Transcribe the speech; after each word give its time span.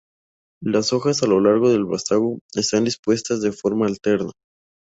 Las 0.63 0.93
hojas 0.93 1.21
a 1.21 1.27
lo 1.27 1.39
largo 1.41 1.69
del 1.69 1.85
vástago 1.85 2.39
están 2.55 2.85
dispuestas 2.85 3.39
de 3.41 3.51
forma 3.51 3.85
alterna. 3.85 4.31